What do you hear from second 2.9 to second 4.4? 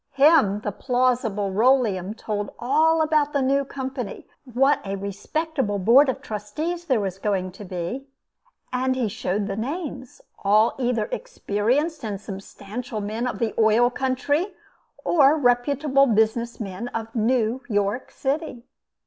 about the new Company;